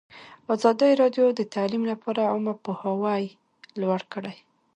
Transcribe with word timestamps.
ازادي 0.55 0.91
راډیو 1.01 1.25
د 1.33 1.41
تعلیم 1.55 1.83
لپاره 1.91 2.21
عامه 2.31 2.53
پوهاوي 2.63 3.23
لوړ 3.81 4.01
کړی. 4.13 4.35